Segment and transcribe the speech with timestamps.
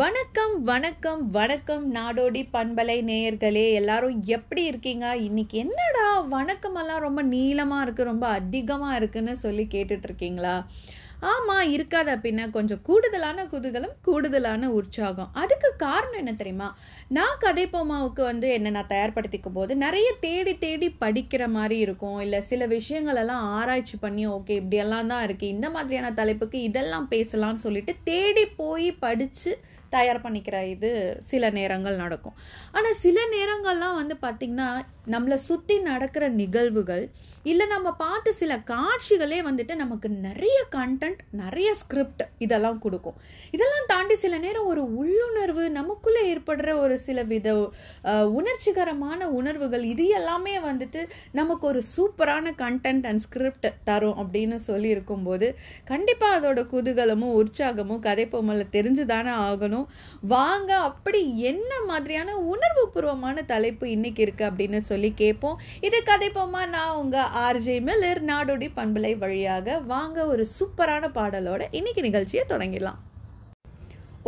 [0.00, 3.64] வணக்கம் வணக்கம் வணக்கம் நாடோடி பண்பலை நேயர்களே.
[3.72, 5.06] எல்லாரும் எப்படி இருக்கீங்க?
[5.16, 10.54] இன்னைக்கு என்னடா வணக்கமெல்லாம் ரொம்ப நீளமாக இருக்குது ரொம்ப அதிகமாக இருக்குன்னு சொல்லி கேட்டுட்ருக்கீங்களா?
[11.32, 15.32] ஆமாம் இருக்காத பின்ன கொஞ்சம் கூடுதலான குதூகலம் கூடுதலான உற்சாகம்.
[15.42, 16.68] அதுக்கு காரணம் என்ன தெரியுமா?
[17.18, 22.18] நான் கதை போமாவுக்கு வந்து என்ன நான் தயார்படுத்திக்கும் போது நிறைய தேடி தேடி படிக்கிற மாதிரி இருக்கும்.
[22.20, 27.94] இல்லை சில விஷயங்களெல்லாம் ஆராய்ச்சி பண்ணி ஓகே இப்படியெல்லாம் தான் இருக்குது இந்த மாதிரியான தலைப்புக்கு இதெல்லாம் பேசலாம்னு சொல்லிட்டு
[28.10, 29.52] தேடி போய் படித்து
[29.96, 30.90] தயார் பண்ணிக்கிற இது
[31.30, 32.36] சில நேரங்கள் நடக்கும்.
[32.76, 34.68] ஆனால் சில நேரங்கள்லாம் வந்து பார்த்திங்கன்னா
[35.14, 37.04] நம்மளை சுற்றி நடக்கிற நிகழ்வுகள்
[37.50, 43.16] இல்லை நம்ம பார்த்த சில காட்சிகளே வந்துட்டு நமக்கு நிறைய கண்டென்ட் நிறைய ஸ்கிரிப்ட் இதெல்லாம் கொடுக்கும்.
[43.56, 43.71] இதெல்லாம்
[44.02, 47.48] தாண்டி சில நேரம் ஒரு உள்ளுணர்வு நமக்குள்ளே ஏற்படுற ஒரு சில வித
[48.38, 51.00] உணர்ச்சிகரமான உணர்வுகள் இது எல்லாமே வந்துட்டு
[51.32, 55.48] நமக்கு ஒரு சூப்பரான கண்டென்ட் அண்ட் ஸ்கிரிப்ட் தரும் அப்படின்னு சொல்லியிருக்கும் போது
[55.84, 58.24] கண்டிப்பாக அதோட குதூகலமும் உற்சாகமும் கதை
[58.76, 59.86] தெரிஞ்சு தானே ஆகணும்.
[60.34, 61.22] வாங்க அப்படி
[61.52, 65.60] என்ன மாதிரியான உணர்வு பூர்வமான தலைப்பு இன்னைக்கு இருக்கு அப்படின்னு சொல்லி கேட்போம்.
[65.80, 69.78] இது கதை நான் உங்க ஆர்ஜே மில்லர் நாடோடி பண்பலை வழியாக.
[69.94, 73.00] வாங்க ஒரு சூப்பரான பாடலோட இன்னைக்கு நிகழ்ச்சியை தொடங்கிடலாம்.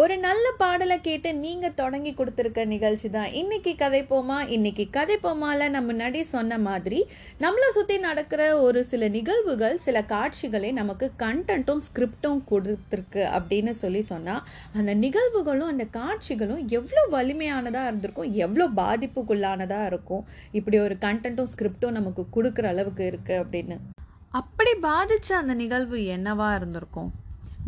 [0.02, 3.28] ஒரு நல்ல பாடலை கேட்டு நீங்கள் தொடங்கி கொடுத்துருக்க நிகழ்ச்சி தான்.
[3.40, 6.98] இன்னைக்கு கதைப்போமா இன்னைக்கு கதைப்போமால நம்ம நடி சொன்ன மாதிரி
[7.44, 14.42] நம்மளை சுற்றி நடக்கிற ஒரு சில நிகழ்வுகள் சில காட்சிகளை நமக்கு கண்டென்ட்டும் ஸ்கிரிப்டும் கொடுத்துருக்கு அப்படின்னு சொல்லி சொன்னால்
[14.78, 20.24] அந்த நிகழ்வுகளும் அந்த காட்சிகளும் எவ்வளோ வலிமையானதாக இருந்திருக்கும் எவ்வளோ பாதிப்புக்குள்ளானதாக இருக்கும்
[20.60, 23.76] இப்படி ஒரு கண்டென்ட்டும் ஸ்கிரிப்டும் நமக்கு கொடுக்குற அளவுக்கு இருக்குது அப்படின்னு.
[24.40, 27.12] அப்படி பாதித்த அந்த நிகழ்வு என்னவாக இருந்திருக்கும்?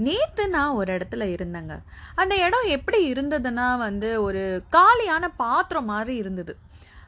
[0.04, 1.74] நேற்று நான் ஒரு இடத்துல இருந்தேங்க.
[2.20, 4.42] அந்த இடம் எப்படி இருந்ததுன்னா வந்து ஒரு
[4.76, 6.52] காலியான பாத்திரம் மாதிரி இருந்தது.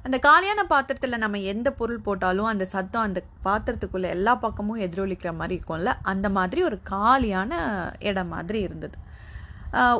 [0.06, 5.54] அந்த காலியான பாத்திரத்தில் நம்ம எந்த பொருள் போட்டாலும் அந்த சத்தம் அந்த பாத்திரத்துக்குள்ளே எல்லா பக்கமும் எதிரொலிக்கிற மாதிரி
[5.58, 7.52] இருக்கும்ல அந்த மாதிரி ஒரு காலியான
[8.10, 8.96] இடம் மாதிரி இருந்தது.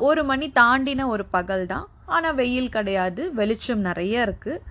[0.08, 4.62] ஒரு மணி தாண்டின ஒரு பகல் தான் ஆனால் வெயில் கிடையாது வெளிச்சம் நிறைய இருக்குது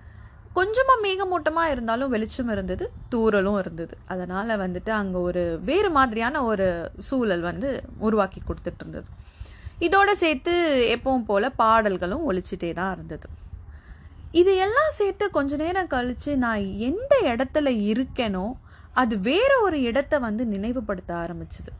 [0.52, 3.94] கொஞ்சமாக மேகமூட்டமாக இருந்தாலும் வெளிச்சம் இருந்தது தூரலும் இருந்தது.
[4.12, 6.66] அதனால் வந்துட்டு அங்கே ஒரு வேறு மாதிரியான ஒரு
[7.08, 9.08] சூழல் வந்து உருவாக்கி கொடுத்துட்டு இருந்தது.
[9.80, 10.54] இதோட சேர்த்து
[10.94, 13.28] எப்பவும் போல் பாடல்களும் ஒழிச்சிட்டே தான் இருந்தது.
[14.32, 18.46] இது எல்லாம் சேர்த்து கொஞ்ச நேரம் கழித்து நான் எந்த இடத்துல இருக்கேனோ
[18.92, 21.70] அது வேற ஒரு இடத்த வந்து நினைவுபடுத்த ஆரம்பிச்சுது.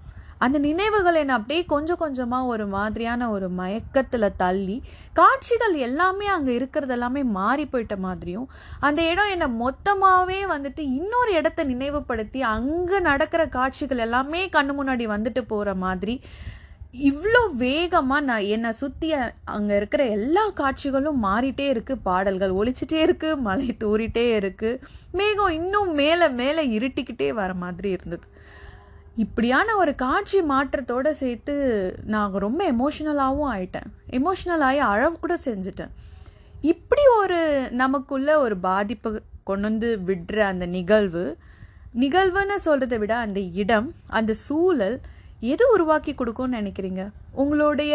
[0.40, 4.76] அந்த நினைவுகள் என்னை அப்படியே கொஞ்சம் கொஞ்சமாக ஒரு மாதிரியான ஒரு மயக்கத்தில் தள்ளி
[5.12, 8.46] காட்சிகள் எல்லாமே அங்கே இருக்கிறது எல்லாமே மாறி போயிட்ட மாதிரியும்
[8.80, 15.44] அந்த இடம் என்னை மொத்தமாகவே வந்துட்டு இன்னொரு இடத்த நினைவுபடுத்தி அங்கே நடக்கிற காட்சிகள் எல்லாமே கண்ணு முன்னாடி வந்துட்டு
[15.46, 16.16] போகிற மாதிரி
[17.08, 19.08] இவ்வளோ வேகமாக நான் என்னை சுற்றி
[19.54, 24.80] அங்கே இருக்கிற எல்லா காட்சிகளும் மாறிட்டே இருக்குது பாடல்கள் ஒழிச்சிட்டே இருக்குது மழை தூறிட்டே இருக்குது
[25.12, 28.26] மேகம் இன்னும் மேலே மேலே இருட்டிக்கிட்டே வர மாதிரி இருந்தது.
[29.22, 31.54] இப்படியான ஒரு காட்சி மாற்றத்தோடு சேர்த்து
[32.14, 33.88] நான் ரொம்ப எமோஷ்னலாகவும் ஆயிட்டேன்.
[34.18, 35.92] எமோஷ்னல் ஆகி அழவு கூட செஞ்சுட்டேன்.
[36.72, 37.40] இப்படி ஒரு
[37.82, 39.10] நமக்குள்ள ஒரு பாதிப்பு
[39.48, 41.24] கொண்டு வந்து விடுற அந்த நிகழ்வு
[42.02, 44.96] நிகழ்வுன்னு சொல்கிறத விட அந்த இடம் அந்த சூழல்
[45.52, 47.02] எது உருவாக்கி கொடுக்கும்னு நினைக்கிறீங்க?
[47.32, 47.92] உங்களுடைய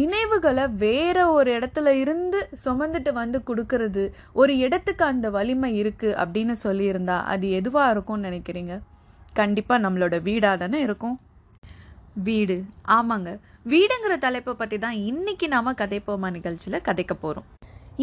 [0.00, 7.16] நினைவுகளை வேற ஒரு இடத்துல இருந்து சுமந்துட்டு வந்து கொடுக்கறது ஒரு இடத்துக்கு அந்த வலிமை இருக்குது அப்படின்னு சொல்லியிருந்தா
[7.34, 8.74] அது எதுவாக இருக்கும்னு நினைக்கிறீங்க?
[9.40, 11.16] கண்டிப்பாக நம்மளோட வீடாக தானே இருக்கும்.
[12.28, 12.56] வீடு.
[12.98, 13.30] ஆமாங்க.
[13.72, 17.48] வீடுங்கிற தலைப்பை பற்றி தான் இன்னைக்கு நாம கதைப்போமா நிகழ்ச்சியில் கதைக்க போகிறோம்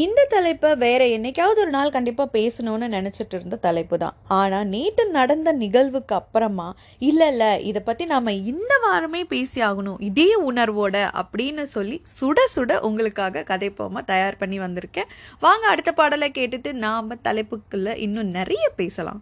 [0.04, 4.16] இந்த தலைப்பை வேற என்னைக்காவது ஒரு நாள் கண்டிப்பாக பேசணும்னு நினச்சிட்டு இருந்த தலைப்பு தான்.
[4.38, 6.68] ஆனால் நேற்று நடந்த நிகழ்வுக்கு அப்புறமா
[7.10, 10.00] இல்லை இல்லை இதை பற்றி நாம் இந்த வாரமே பேசி ஆகணும்.
[10.10, 15.12] இதே உணர்வோட அப்படின்னு சொல்லி சுட சுட உங்களுக்காக கதைப்போமா தயார் பண்ணி வந்திருக்கேன்.
[15.46, 19.22] வாங்க அடுத்த பாடலை கேட்டுட்டு நாம் தலைப்புக்குள்ளே இன்னும் நிறைய பேசலாம்.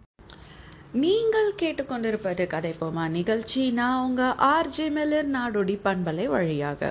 [1.00, 3.62] நீங்கள் கேட்டுக்கொண்டிருப்பது கதைப்போமா நிகழ்ச்சி.
[3.70, 6.90] நான் உங்கள் ஆர்ஜே மெல்லர் நாடோடி பண்பலை வழியாக.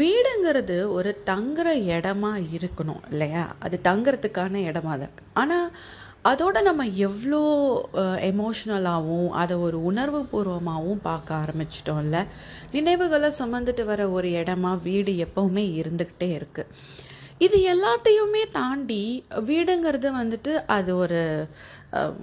[0.00, 3.44] வீடுங்கிறது ஒரு தங்குற இடமா இருக்கணும் இல்லையா?
[3.64, 5.68] அது தங்குறதுக்கான இடமா தான் ஆனால்
[6.30, 7.42] அதோட நம்ம எவ்வளோ
[8.30, 12.20] எமோஷ்னலாகவும் அதை ஒரு உணர்வு பூர்வமாகவும் பார்க்க ஆரம்பிச்சிட்டோம்ல
[12.72, 16.72] நினைவுகளை சுமந்துட்டு வர ஒரு இடமா வீடு எப்பவுமே இருந்துக்கிட்டே இருக்குது
[17.38, 19.02] இது எல்லாத்தையுமே தாண்டி
[19.48, 21.20] வீடுங்கிறது வந்துட்டு அது ஒரு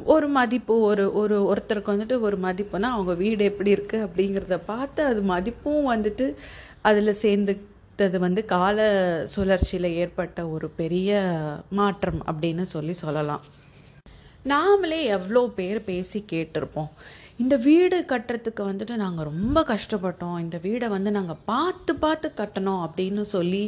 [0.04, 5.22] ஒரு மதிப்பு ஒரு ஒரு ஒருத்தருக்கு வந்துட்டு ஒரு மதிப்புனா அவங்க வீடு எப்படி இருக்குது அப்படிங்கிறத பார்த்து அது
[5.22, 6.36] மதிப்பும் வந்துட்டு
[6.82, 8.88] அதில் சேர்ந்துட்டது வந்து கால
[9.36, 11.22] சுழற்சியில் ஏற்பட்ட ஒரு பெரிய
[11.70, 13.44] மாற்றம் அப்படின்னு சொல்லி சொல்லலாம்.
[14.46, 16.92] நாமளே எவ்வளோ பேர் பேசி கேட்டிருப்போம்.
[17.44, 20.38] இந்த வீடு கட்டுறதுக்கு வந்துட்டு நாங்கள் ரொம்ப கஷ்டப்பட்டோம்.
[20.44, 23.64] இந்த வீடை வந்து நாங்கள் பார்த்து பார்த்து கட்டணும் அப்படின்னு சொல்லி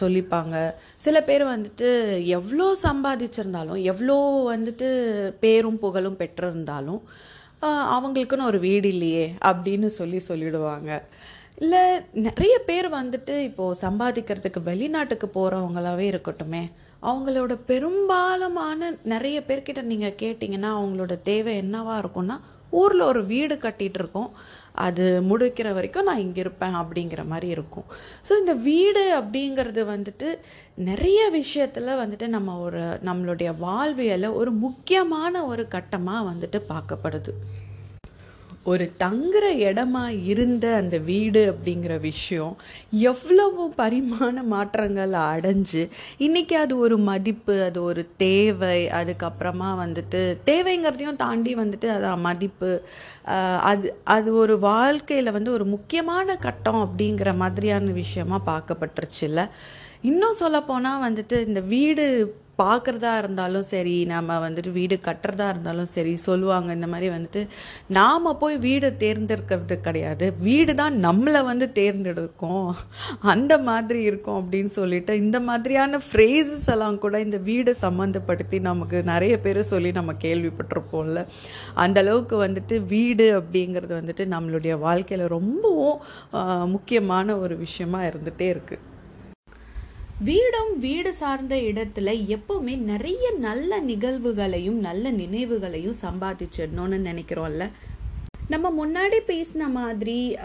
[0.00, 0.56] சொல்லிப்பாங்க.
[1.04, 1.88] சில பேர் வந்துட்டு
[2.36, 4.18] எவ்வளோ சம்பாதிச்சிருந்தாலும் எவ்வளோ
[4.52, 4.88] வந்துட்டு
[5.42, 7.02] பேரும் புகழும் பெற்றிருந்தாலும்
[7.96, 10.90] அவங்களுக்குன்னு ஒரு வீடு இல்லையே அப்படின்னு சொல்லி சொல்லிடுவாங்க.
[11.64, 11.84] இல்லை
[12.28, 16.64] நிறைய பேர் வந்துட்டு இப்போது சம்பாதிக்கிறதுக்கு வெளிநாட்டுக்கு போகிறவங்களாவே இருக்கட்டுமே
[17.08, 22.36] அவங்களோட பெரும்பாலுமான நிறைய பேர்கிட்ட நீங்கள் கேட்டிங்கன்னா அவங்களோட தேவை என்னவாக இருக்கும்னா
[22.82, 24.30] ஊரில் ஒரு வீடு கட்டிகிட்டு இருக்கோம்
[24.84, 27.86] அது முடிக்கிற வரைக்கும் நான் இங்கே இருப்பேன் அப்படிங்கிற மாதிரி இருக்கும்.
[28.28, 30.28] ஸோ இந்த வீடு அப்படிங்கிறது வந்துட்டு
[30.88, 37.34] நிறைய விஷயத்தில் வந்துட்டு நம்ம ஒரு நம்மளுடைய வாழ்வியலை ஒரு முக்கியமான ஒரு கட்டமாக வந்துட்டு பார்க்கப்படுது.
[38.64, 42.56] ஒரு தங்குற இடமா இருந்த அந்த வீடு அப்படிங்கிற விஷயம்
[42.90, 45.88] எவ்வளவு பரிமாண மாற்றங்கள் அடைஞ்சு
[46.18, 52.70] இன்றைக்கி அது ஒரு மதிப்பு அது ஒரு தேவை அதுக்கப்புறமா வந்துட்டு தேவைங்கிறதையும் தாண்டி வந்துட்டு அது மதிப்பு.
[53.60, 59.48] அது அது ஒரு வாழ்க்கையில் வந்து ஒரு முக்கியமான கட்டம் அப்படிங்கிற மாதிரியான விஷயமா பார்க்கப்பட்டுருச்சுல்ல
[60.02, 62.06] இன்னும் சொல்லப்போனால் வந்துட்டு இந்த வீடு
[62.60, 67.42] பார்க்குறதா இருந்தாலும் சரி நம்ம வந்துட்டு வீடு கட்டுறதா இருந்தாலும் சரி சொல்லுவாங்க இந்த மாதிரி வந்துட்டு
[67.98, 70.26] நாம் போய் வீடு தேர்ந்தெடுக்கிறது கிடையாது.
[70.48, 72.68] வீடு தான் நம்மளை வந்து தேர்ந்தெடுக்கும்.
[73.34, 79.34] அந்த மாதிரி இருக்கும் அப்படின்னு சொல்லிட்டு இந்த மாதிரியான ஃப்ரேசஸ் எல்லாம் கூட இந்த வீடு சம்மந்தப்படுத்தி நமக்கு நிறைய
[79.46, 81.20] பேர் சொல்லி நம்ம கேள்விப்பட்டிருப்போம்ல.
[81.84, 86.00] அந்த அளவுக்கு வந்துட்டு வீடு அப்படிங்கிறது வந்துட்டு நம்மளுடைய வாழ்க்கையில் ரொம்பவும்
[86.76, 88.92] முக்கியமான ஒரு விஷயமா இருந்துகிட்டே இருக்குது
[90.18, 97.66] வீடும் வீடு சார்ந்த இடத்துல எப்பவுமே நிறைய நல்ல நிகழ்வுகளையும் நல்ல நினைவுகளையும் சம்பாதிச்சிடணும்னு நினைக்கிறோம்ல.
[98.48, 100.36] நம்ம முன்னாடி பேசின மாதிரி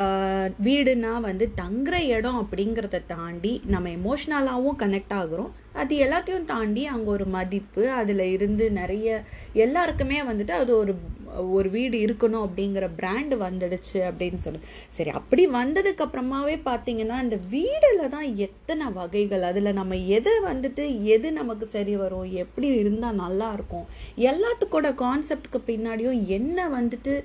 [0.63, 5.53] வீடுனா வந்து தங்குற இடம் அப்படிங்கிறத தாண்டி நம்ம எமோஷ்னலாகவும் கனெக்ட் ஆகுறோம்.
[5.73, 9.23] அது எல்லாத்தையும் தாண்டி அங்கே ஒரு மதிப்பு அதில் இருந்து நிறைய
[9.53, 10.95] எல்லாருக்குமே வந்துட்டு அது ஒரு
[11.29, 14.59] ஒரு வீடு இருக்கணும் அப்படிங்கிற பிராண்டு வந்துடுச்சு அப்படின்னு சொல்லி.
[14.91, 21.65] சரி அப்படி வந்ததுக்கப்புறமாவே பார்த்தீங்கன்னா இந்த வீடில் தான் எத்தனை வகைகள் அதில் நம்ம எதை வந்துட்டு எது நமக்கு
[21.67, 23.85] சரி வரும் எப்படி இருந்தால் நல்லா இருக்கும்
[24.17, 27.23] எல்லாத்துக்கூட கான்செப்டுக்கு பின்னாடியும் என்ன வந்துட்டு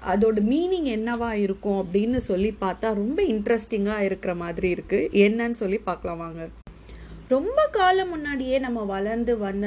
[0.00, 6.16] அதோட மீனிங் என்னவா இருக்கும் அப்படின்னு சொல்லி பார்த்தா ரொம்ப இன்ட்ரெஸ்டிங்காக இருக்கிற மாதிரி இருக்குது என்னன்னு சொல்லி பார்க்கலாம்
[6.18, 6.61] வாங்க.
[7.30, 9.66] ரொம்ப காலம் முன்னாடியே நம்ம வளர்ந்து வந்த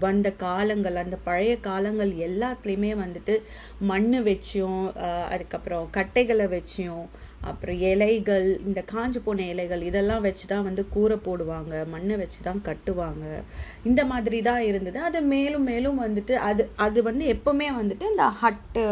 [0.00, 3.34] வந்த காலங்கள் அந்த பழைய காலங்கள் எல்லாத்துலேயுமே வந்துட்டு
[3.80, 4.84] மண் வச்சியும்
[5.32, 7.06] அதுக்கப்புறம் கட்டைகளை வச்சியும்
[7.50, 12.64] அப்புறம் இலைகள் இந்த காஞ்சு போன இலைகள் இதெல்லாம் வச்சு தான் வந்து கூரை போடுவாங்க மண்ணை வச்சு தான்
[12.68, 13.24] கட்டுவாங்க.
[13.82, 15.00] இந்த மாதிரி தான் இருந்தது.
[15.00, 18.84] அது மேலும் மேலும் வந்துட்டு அது அது வந்து எப்போவுமே வந்துட்டு இந்த ஹட்டு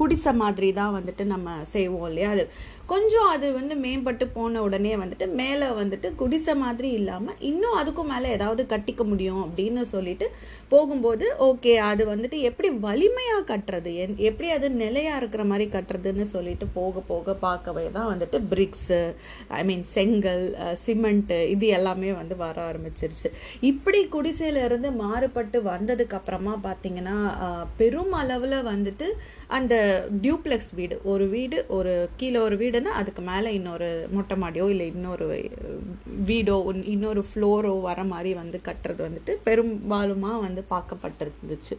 [0.00, 2.30] குடிசை மாதிரி தான் வந்துட்டு நம்ம செய்வோம் இல்லையா?
[2.34, 2.44] அது
[2.92, 8.28] கொஞ்சம் அது வந்து மேம்பட்டு போன உடனே வந்துட்டு மேலே வந்துட்டு குடிசை மாதிரி இல்லாமல் இன்னும் அதுக்கும் மேலே
[8.36, 10.26] ஏதாவது கட்டிக்க முடியும் அப்படின்னு சொல்லிட்டு
[10.72, 13.90] போகும்போது ஓகே அது வந்துட்டு எப்படி வலிமையாக கட்டுறது?
[14.02, 19.00] என் எப்படி அது நிலையாக இருக்கிற மாதிரி கட்டுறதுன்னு சொல்லிட்டு போக போக பார்க்கவே தான் வந்துட்டு பிரிக்ஸு
[19.60, 20.44] ஐ மீன் செங்கல்
[20.84, 23.30] சிமெண்ட்டு இது எல்லாமே வந்து வர ஆரம்பிச்சிருச்சு.
[23.70, 27.16] இப்படி குடிசையிலேருந்து மாறுபட்டு வந்ததுக்கப்புறமா பார்த்தீங்கன்னா
[27.80, 29.08] பெரும் அளவில் வந்துட்டு
[29.58, 29.73] அந்த
[30.24, 30.96] டியூப்ளெக்ஸ் வீடு.
[31.12, 35.28] ஒரு வீடு ஒரு கீழே ஒரு வீடுனா அதுக்கு மேலே இன்னொரு மொட்டை மாடியோ இல்லை இன்னொரு
[36.30, 36.56] வீடோ
[36.94, 41.76] இன்னொரு ஃப்ளோரோ வர மாதிரி வந்து கட்டுறது வந்துட்டு பெரும்பாலுமாக வந்து பார்க்கப்பட்டிருந்துச்சு.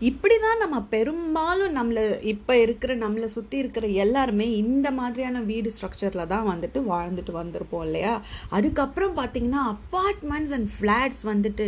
[0.00, 6.26] இப்படி தான் நம்ம பெரும்பாலும் நம்மளை இப்போ இருக்கிற நம்மளை சுற்றி இருக்கிற எல்லாருமே இந்த மாதிரியான வீடு ஸ்ட்ரக்சரில்
[6.26, 8.12] தான் வந்துட்டு வாழ்ந்துட்டு வந்திருப்போம் இல்லையா?
[8.50, 11.66] அதுக்கப்புறம் பார்த்தீங்கன்னா அப்பார்ட்மெண்ட்ஸ் அண்ட் ஃப்ளாட்ஸ் வந்துட்டு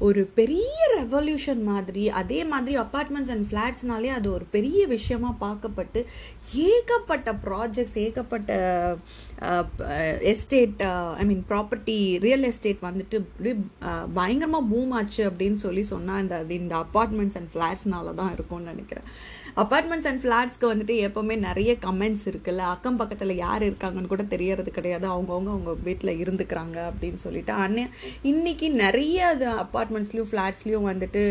[0.00, 6.02] ஒரு பெரிய ரெவல்யூஷன் மாதிரி அதே மாதிரி அப்பார்ட்மெண்ட்ஸ் அண்ட் ஃப்ளாட்ஸ்னாலே அது ஒரு பெரிய விஷயமா பார்க்கப்பட்டு
[6.64, 8.52] ஏகப்பட்ட ப்ராஜெக்ட்ஸ் ஏகப்பட்ட
[10.30, 10.80] estate
[11.20, 13.18] I mean property real estate வந்துட்டு
[13.88, 19.06] uh, பயங்கரமாக பூம் ஆச்சு அப்படின்னு சொல்லி சொன்னால் இந்த இந்த அப்பார்ட்மெண்ட்ஸ் அண்ட் ஃப்ளாட்ஸ்னால தான் இருக்கும்னு நினைக்கிறேன்.
[19.62, 22.64] அப்பார்ட்மெண்ட்ஸ் அண்ட் ஃப்ளாட்ஸ்க்கு வந்துட்டு எப்போவுமே நிறைய கமெண்ட்ஸ் இருக்குல்ல.
[22.74, 25.06] அக்கம் பக்கத்தில் யார் இருக்காங்கன்னு கூட தெரியறது கிடையாது.
[25.14, 27.54] அவங்கவுங்க அவங்க வீட்டில் இருந்துக்கிறாங்க அப்படின்னு சொல்லிட்டு.
[27.64, 27.86] அன்னே
[28.32, 31.22] இன்னைக்கு நிறைய அது அப்பார்ட்மெண்ட்ஸ்லேயும் ஃப்ளாட்ஸ்லேயும் வந்துட்டு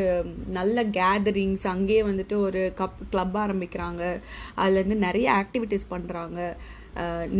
[0.59, 4.03] நல்ல கேதரிங்ஸ் அங்கேயே வந்துட்டு ஒரு கப் கிளப் ஆரம்பிக்கிறாங்க.
[4.63, 6.41] அதுலேருந்து நிறைய ஆக்டிவிட்டீஸ் பண்ணுறாங்க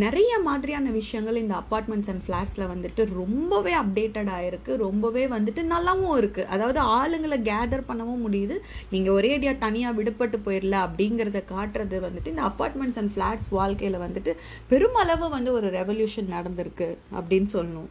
[0.03, 6.49] நிறைய மாதிரியான விஷயங்கள் இந்த அப்பார்ட்மெண்ட்ஸ் அண்ட் ஃப்ளாட்ஸில் வந்துட்டு ரொம்பவே அப்டேட்டட் இருக்குது ரொம்பவே வந்துட்டு நல்லாவும் இருக்குது
[6.55, 8.55] அதாவது ஆளுங்களை கேதர் பண்ணவும் முடியுது.
[8.93, 14.33] நீங்கள் ஒரே அடியாக தனியாக விடுபட்டு போயிடல அப்படிங்கிறத காட்டுறது வந்துட்டு இந்த அப்பார்ட்மெண்ட்ஸ் அண்ட் ஃப்ளாட்ஸ் வாழ்க்கையில் வந்துட்டு
[14.73, 17.89] பெருமளவு வந்து ஒரு ரெவல்யூஷன் நடந்திருக்கு அப்படின்னு சொல்லணும்.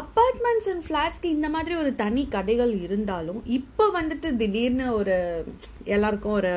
[0.00, 5.16] அப்பார்ட்மெண்ட்ஸ் அண்ட் ஃப்ளாட்ஸ்க்கு இந்த மாதிரி ஒரு தனி கதைகள் இருந்தாலும் இப்போ வந்துட்டு திடீர்னு ஒரு
[5.94, 6.52] எல்லாருக்கும் ஒரு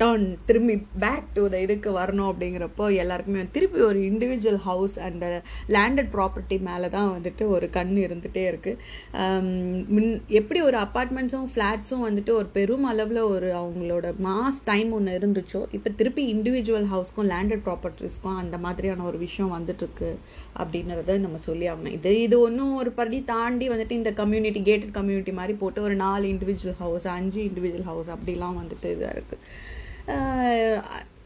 [0.00, 5.24] டர்ன் திரும்பி பேக் டு த இதுக்கு வரணும் அப்படிங்கிறப்போ எல்லாருக்குமே திருப்பி ஒரு individual house and
[5.68, 8.78] landed property மேலே தான் வந்துட்டு ஒரு கண் இருந்துகிட்டே இருக்குது
[9.20, 9.48] um,
[9.90, 10.08] முன்
[10.40, 15.92] எப்படி ஒரு அப்பார்ட்மெண்ட்ஸும் ஃப்ளாட்ஸும் வந்துட்டு ஒரு பெரும் அளவில் ஒரு அவங்களோட மாஸ் டைம் ஒன்று இருந்துச்சோ இப்போ
[15.98, 20.10] திருப்பி இண்டிவிஜுவல் ஹவுஸ்க்கும் லேண்டட் ப்ராப்பர்ட்டிஸ்க்கும் அந்த மாதிரியான ஒரு விஷயம் வந்துட்டுருக்கு
[20.56, 21.96] அப்படின்றத நம்ம சொல்லி ஆகணும்.
[21.98, 26.24] இது இது ஒன்றும் ஒரு படி தாண்டி வந்துட்டு இந்த கம்யூனிட்டி கேட்டட் கம்யூனிட்டி மாதிரி போட்டு ஒரு நாலு
[26.34, 29.42] இண்டிவிஜுவல் ஹவுஸ் அஞ்சு இண்டிவிஜுவல் ஹவுஸ் அப்படிலாம் வந்துட்டு இதாக இருக்குது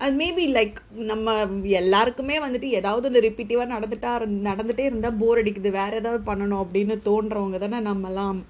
[0.05, 0.79] அது மேபி லைக்
[1.11, 1.35] நம்ம
[1.81, 4.11] எல்லாருக்குமே வந்துட்டு ஏதாவது ஒன்று ரிப்பீட்டிவாக நடந்துட்டா
[4.49, 5.71] நடந்துகிட்டே இருந்தால் போர் அடிக்குது.
[5.79, 8.41] வேறு ஏதாவது பண்ணணும் அப்படின்னு தோன்றவங்க தானே நம்மலாம்.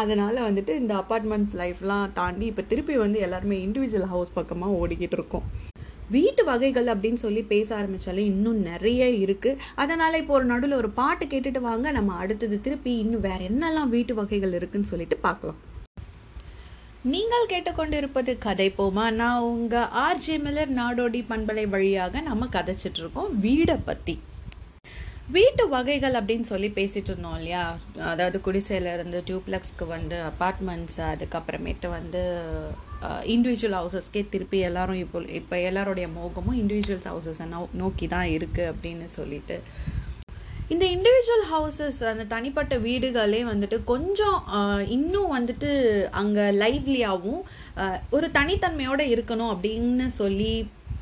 [0.00, 5.46] அதனால் வந்துட்டு இந்த அப்பார்ட்மெண்ட்ஸ் லைஃப்லாம் தாண்டி இப்போ திருப்பி வந்து எல்லாருமே இண்டிவிஜுவல் ஹவுஸ் பக்கமாக ஓடிக்கிட்டு இருக்கோம்.
[6.16, 11.24] வீட்டு வகைகள் அப்படின்னு சொல்லி பேச ஆரம்பித்தாலே இன்னும் நிறைய இருக்குது அதனால் இப்போ ஒரு நடுவில் ஒரு பாட்டு
[11.32, 11.86] கேட்டுட்டு வாங்க.
[11.98, 15.58] நம்ம அடுத்தது திருப்பி இன்னும் வேறு என்னெல்லாம் வீட்டு வகைகள் இருக்குதுன்னு சொல்லிட்டு பார்க்கலாம்.
[17.04, 19.02] நீங்கள் கேட்டுக்கொண்டிருப்பது கதை போமா.
[19.18, 24.14] நான் உங்கள் ஆர்ஜே மில்லர் நாடோடி பண்பலை வழியாக நம்ம கதைச்சிட்டு இருக்கோம் வீடை பற்றி
[25.36, 27.62] வீட்டு வகைகள் அப்படின்னு சொல்லி பேசிட்டு இருந்தோம் இல்லையா?
[28.12, 32.22] அதாவது குடிசையில இருந்து டியூப்ளெக்ஸ்க்கு வந்து அப்பார்ட்மெண்ட்ஸ் அதுக்கப்புறமேட்டு வந்து
[33.34, 39.08] இண்டிவிஜுவல் ஹவுசஸ்க்கே திருப்பி எல்லாரும் இப்போ இப்போ எல்லாருடைய மோகமும் இண்டிவிஜுவல்ஸ் ஹவுசஸை நோ நோக்கி தான் இருக்குது அப்படின்னு
[39.18, 39.58] சொல்லிட்டு
[40.70, 44.38] இந்த இண்டிவிஜுவல் ஹவுசஸ் அந்த தனிப்பட்ட வீடுகளே வந்துட்டு கொஞ்சம்
[44.88, 45.70] இன்னும் வந்துட்டு
[46.12, 47.40] அங்கே லைவ்லியாகவும்
[48.10, 50.52] ஒரு தனித்தன்மையோடு இருக்கணும் அப்படின்னு சொல்லி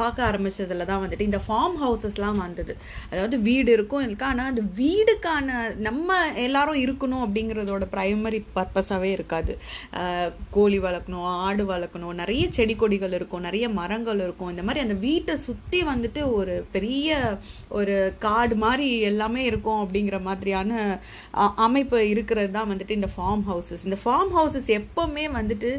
[0.02, 2.72] பார்க்க ஆரம்பித்ததில் தான் வந்துட்டு இந்த ஃபார்ம் ஹவுசஸ்லாம் வந்தது.
[3.10, 9.52] அதாவது வீடு இருக்கும் இருக்கா ஆனால் அந்த வீடுக்கான நம்ம எல்லாரும் இருக்கணும் அப்படிங்கிறதோட ப்ரைமரி பர்பஸாகவே இருக்காது.
[10.56, 14.52] கோழி வளர்க்கணும் ஆடு வளர்க்கணும் நிறைய செடி கொடிகள் இருக்கும் நிறைய மரங்கள் இருக்கும்.
[14.54, 17.18] இந்த மாதிரி அந்த வீட்டை சுற்றி வந்துட்டு ஒரு பெரிய
[17.78, 20.72] ஒரு காடு மாதிரி எல்லாமே இருக்கும் அப்படிங்கிற மாதிரியான
[21.66, 25.70] அமைப்பு இருக்கிறது தான் வந்துட்டு இந்த ஃபார்ம் ஹவுசஸ் இந்த ஃபார்ம் ஹவுசஸ் எப்போவுமே வந்துட்டு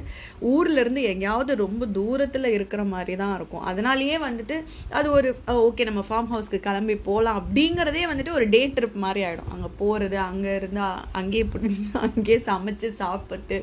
[0.54, 3.66] ஊர்லேருந்து எங்கேயாவது ரொம்ப தூரத்தில் இருக்கிற மாதிரி தான் இருக்கும்.
[3.70, 4.56] அதனாலேயே அதனாலேயே வந்துட்டு
[4.98, 5.30] அது ஒரு
[5.64, 10.18] ஓகே நம்ம ஃபார்ம் ஹவுஸ்க்கு கிளம்பி போகலாம் அப்படிங்கிறதே வந்துட்டு ஒரு டே ட்ரிப் மாதிரி ஆகிடும் அங்கே போகிறது
[10.28, 13.58] அங்கே இருந்தால் அங்கேயே பிடிச்சி அங்கேயே சமைச்சு சாப்பிட்டு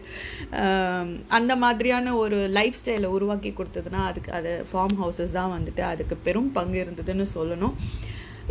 [1.38, 6.52] அந்த மாதிரியான ஒரு லைஃப் ஸ்டைலை உருவாக்கி கொடுத்ததுன்னா அதுக்கு அது ஃபார்ம் ஹவுசஸ் தான் வந்துட்டு அதுக்கு பெரும்
[6.58, 7.74] பங்கு இருந்ததுன்னு சொல்லணும்.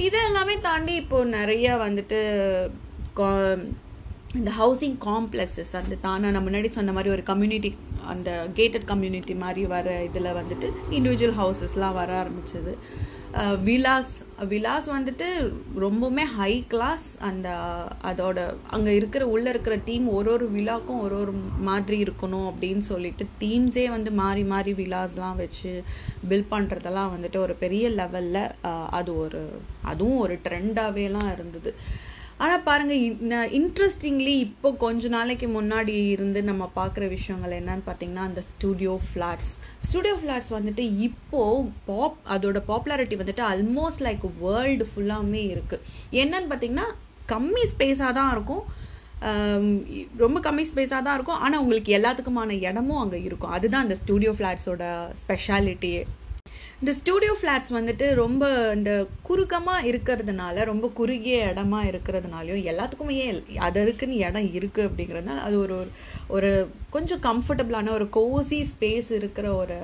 [0.08, 2.20] இது எல்லாமே தாண்டி இப்போது நிறைய வந்துட்டு
[4.38, 7.70] இந்த ஹவுசிங் காம்ப்ளெக்ஸஸ் அந்த தானே நான் முன்னாடி சொன்ன மாதிரி ஒரு கம்யூனிட்டி
[8.14, 12.74] அந்த கேட்டட் கம்யூனிட்டி மாதிரி வர இதில் வந்துட்டு இண்டிவிஜுவல் ஹவுசஸ்லாம் வர ஆரம்பிச்சது.
[13.68, 14.14] விலாஸ்
[14.50, 15.28] விலாஸ் வந்துட்டு
[15.84, 17.48] ரொம்பவுமே ஹை கிளாஸ் அந்த
[18.10, 18.40] அதோட
[18.76, 21.34] அங்கே இருக்கிற உள்ளே இருக்கிற தீம் ஒரு ஒரு விழாக்கும் ஒரு ஒரு
[21.70, 25.74] மாதிரி இருக்கணும் அப்படின்னு சொல்லிட்டு தீம்ஸே வந்து மாறி மாறி விலாஸ்லாம் வச்சு
[26.30, 28.42] பில் பண்ணுறதெல்லாம் வந்துட்டு ஒரு பெரிய லெவலில்
[29.00, 29.44] அது ஒரு
[29.92, 31.74] அதுவும் ஒரு ட்ரெண்டாகவேலாம் இருந்தது.
[32.42, 38.96] ஆனால் பாருங்கள் இன்ட்ரெஸ்டிங்லி இப்போ கொஞ்ச நாளைக்கு முன்னாடி இருந்து நம்ம பார்க்குற விஷயங்கள் என்னன்னு பார்த்தீங்கன்னா அந்த ஸ்டூடியோ
[39.08, 39.54] ஃப்ளாட்ஸ்
[39.88, 45.86] ஸ்டூடியோ ஃப்ளாட்ஸ் வந்துட்டு இப்போது பாப் அதோட பாப்புலாரிட்டி வந்துட்டு ஆல்மோஸ்ட் லைக் வேர்ல்டு ஃபுல்லாமே இருக்குது
[46.24, 46.88] என்னன்னு பார்த்தீங்கன்னா
[47.34, 48.64] கம்மி ஸ்பேஸாக தான் இருக்கும்.
[50.24, 51.42] ரொம்ப கம்மி ஸ்பேஸாக தான் இருக்கும்.
[51.46, 53.54] ஆனால் உங்களுக்கு எல்லாத்துக்குமான இடமும் அங்கே இருக்கும்.
[53.58, 54.84] அதுதான் அந்த ஸ்டூடியோ ஃப்ளாட்ஸோட
[55.22, 56.02] ஸ்பெஷாலிட்டியே
[56.84, 63.20] இந்த ஸ்டூடியோ ஃப்ளாட்ஸ் வந்துட்டு ரொம்ப இந்த குறுக்கமாக இருக்கிறதுனால ரொம்ப குறுகிய இடமா இருக்கிறதுனாலையும் எல்லாத்துக்குமே
[63.58, 65.78] அது அதுக்குன்னு இடம் இருக்குது அப்படிங்கிறதுனால அது ஒரு
[66.28, 66.50] ஒரு
[66.90, 69.78] கொஞ்சம் கம்ஃபர்டபுளான ஒரு கோசி ஸ்பேஸ் இருக்கிற ஒரு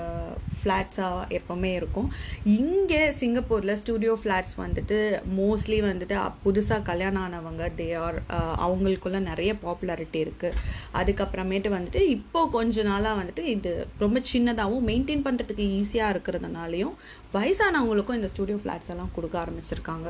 [0.60, 2.10] ஃப்ளாட்ஸாக எப்போவுமே இருக்கும்.
[2.58, 4.98] இங்கே சிங்கப்பூரில் ஸ்டூடியோ ஃப்ளாட்ஸ் வந்துட்டு
[5.40, 8.20] மோஸ்ட்லி வந்துட்டு புதுசாக கல்யாணம் ஆனவங்க தே ஆர்
[8.66, 10.60] அவங்களுக்குள்ள நிறைய பாப்புலாரிட்டி இருக்குது
[10.96, 16.89] அதுக்கப்புறமேட்டு வந்துட்டு இப்போ கொஞ்ச நாளாக வந்துட்டு இது ரொம்ப சின்னதாகவும் மெயின்டைன் பண்ணுறதுக்கு ஈஸியாக இருக்கிறதுனாலையும்
[17.36, 20.10] வயசானவங்களுக்கும் இந்த ஸ்டூடியோ ஃப்ளாட்ஸ் எல்லாம் கொடுக்க ஆரம்பிச்சிருக்காங்க.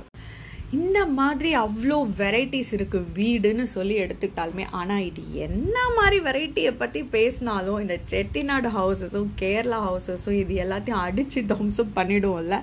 [0.77, 7.79] இந்த மாதிரி அவ்வளோ வெரைட்டிஸ் இருக்குது வீடுன்னு சொல்லி எடுத்துக்கிட்டாலுமே ஆனால் இது என்ன மாதிரி வெரைட்டியை பற்றி பேசினாலும்
[7.83, 12.57] இந்த செட்டிநாடு ஹவுசஸும் கேரளா ஹவுசஸும் இது எல்லாத்தையும் அடித்து தம்சம் பண்ணிடுவோம்ல.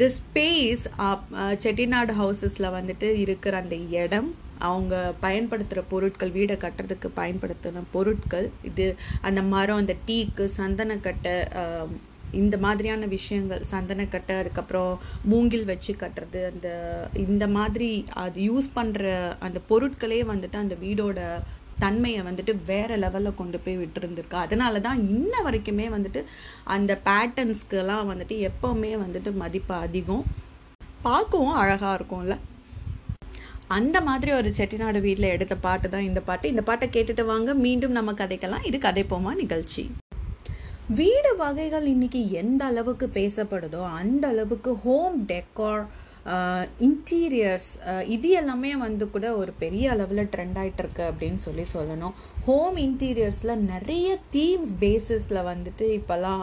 [0.00, 0.84] த ஸ்பேஸ்
[1.64, 4.28] செட்டிநாடு ஹவுசஸில் வந்துட்டு இருக்கிற அந்த இடம்
[4.68, 8.86] அவங்க பயன்படுத்துகிற பொருட்கள் வீடை கட்டுறதுக்கு பயன்படுத்தின பொருட்கள் இது
[9.28, 11.34] அந்த மரம் அந்த டீக்கு சந்தனக்கட்டை
[12.32, 16.68] இந்த மாதிரியான விஷயங்கள் சந்தனக்கட்டை அதுக்கப்புறம் மூங்கில் வச்சு கட்டுறது அந்த
[17.14, 21.20] இந்த மாதிரி அது யூஸ் பண்ணுற அந்த பொருட்களே வந்துட்டு அந்த வீடோட
[21.78, 24.36] தன்மையை வந்துட்டு வேறு லெவலில் கொண்டு போய் விட்டுருந்துருக்கு.
[24.44, 26.24] அதனால தான் இன்ன வரைக்குமே வந்துட்டு
[26.64, 30.24] அந்த பேட்டர்ன்ஸ்க்கெல்லாம் வந்துட்டு எப்போவுமே வந்துட்டு மதிப்பு அதிகம்.
[31.02, 32.36] பார்க்கவும் அழகாக இருக்கும்ல?
[33.68, 36.48] அந்த மாதிரி ஒரு செட்டிநாடு வீட்டில் எடுத்த பாட்டு தான் இந்த பாட்டு.
[36.48, 37.54] இந்த பாட்டை கேட்டுட்டு வாங்க.
[37.54, 39.90] மீண்டும் நம்ம கதைக்கலாம் இது கதைப்போமா நிகழ்ச்சி.
[40.88, 45.86] வீடு வகைகள் இன்னைக்கு எந்த அளவுக்கு பேசப்படுதோ அந்த அளவுக்கு ஹோம் டெக்கார்
[46.80, 47.70] இன்டீரியர்ஸ்
[48.06, 52.14] இது எல்லாமே வந்து கூட ஒரு பெரிய அளவில் ட்ரெண்ட் ஆகிட்டுருக்கு அப்படின்னு சொல்லி சொல்லணும்.
[52.44, 56.42] ஹோம் இன்டீரியர்ஸில் நிறைய தீம்ஸ் பேஸிஸில் வந்துட்டு இப்போல்லாம்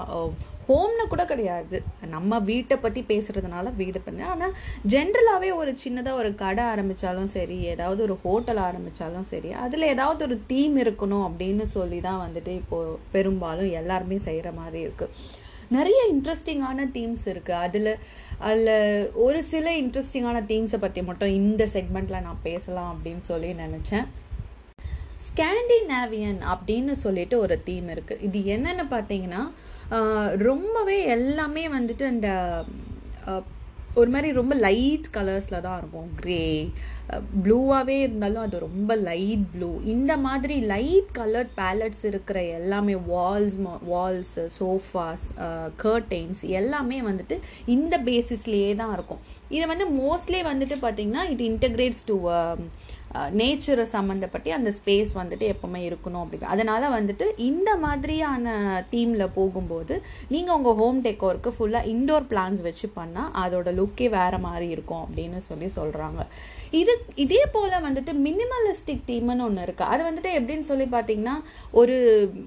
[0.68, 1.78] ஹோம்னு கூட கிடையாது.
[2.16, 4.56] நம்ம வீட்டை பற்றி பேசுகிறதுனால வீடு பண்ண ஆனால்
[4.94, 10.38] ஜென்ரலாகவே ஒரு சின்னதாக ஒரு கடை ஆரம்பித்தாலும் சரி ஏதாவது ஒரு ஹோட்டல் ஆரம்பித்தாலும் சரி அதில் ஏதாவது ஒரு
[10.52, 15.42] தீம் இருக்கணும் அப்படின்னு சொல்லி தான் வந்துட்டு இப்போது பெரும்பாலும் எல்லாருமே செய்கிற மாதிரி இருக்குது
[15.76, 17.92] நிறைய இன்ட்ரெஸ்டிங்கான தீம்ஸ் இருக்குது அதில்
[18.48, 24.08] அதில் ஒரு சில இன்ட்ரெஸ்டிங்கான தீம்ஸை பற்றி மட்டும் இந்த செக்மெண்ட்டில் நான் பேசலாம் அப்படின்னு சொல்லி நினச்சேன்.
[25.34, 29.42] ஸ்கேண்டினேவியன் அப்படின்னு சொல்லிட்டு ஒரு தீம் இருக்குது இது என்னென்னு பார்த்தீங்கன்னா
[30.50, 32.30] ரொம்பவே எல்லாமே வந்துட்டு அந்த
[34.02, 36.08] ஒரு மாதிரி ரொம்ப லைட் கலர்ஸில் தான் இருக்கும்.
[36.20, 36.44] க்ரே
[37.44, 43.58] ப்ளூவாகவே இருந்தாலும் அது ரொம்ப லைட் ப்ளூ இந்த மாதிரி லைட் கலர் பேலட்ஸ் இருக்கிற எல்லாமே வால்ஸ்
[43.92, 45.28] வால்ஸ் சோஃபாஸ்
[45.84, 47.38] கர்டைன்ஸ் எல்லாமே வந்துட்டு
[47.76, 49.22] இந்த பேசிஸ்லேயே தான் இருக்கும்.
[49.58, 52.18] இது வந்து மோஸ்ட்லி வந்துட்டு பார்த்திங்கன்னா இட் இன்டகிரேட்ஸ் டு
[53.34, 58.56] நேச்சரை சம்மந்தப்பட்டு அந்த ஸ்பேஸ் வந்துட்டு எப்போவுமே இருக்கணும் அப்படி அதனால் வந்துட்டு இந்த மாதிரியான
[58.92, 59.96] தீமில் போகும்போது
[60.28, 65.42] நீங்கள் உங்கள் ஹோம் டெக்கோருக்கு ஃபுல்லாக இன்டோர் பிளான்ஸ் வச்சு பண்ணால் அதோட லுக்கே வேறு மாதிரி இருக்கும் அப்படின்னு
[65.44, 66.22] சொல்லி சொல்கிறாங்க
[66.74, 71.36] இது இதே போல் வந்துட்டு மினிமலிஸ்டிக் தீம்னு ஒன்று இருக்குது அது வந்துட்டு எப்படின்னு சொல்லி பார்த்தீங்கன்னா
[71.74, 71.98] ஒரு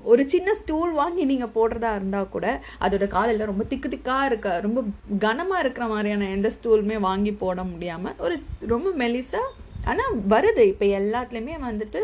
[0.04, 2.46] ஒரு சின்ன ஸ்டூல் வாங்கி நீங்கள் போடுறதா இருந்தால் கூட
[2.80, 4.82] அதோட காலையில் ரொம்ப திக்கு திக்காக இருக்க ரொம்ப
[5.18, 9.46] கனமாக இருக்கிற மாதிரியான எந்த ஸ்டூலுமே வாங்கி போட முடியாமல் ஒரு ரொம்ப மெலிசாக
[9.90, 10.64] ஆனால் வருது.
[10.72, 12.00] இப்போ எல்லாத்துலேயுமே வந்துட்டு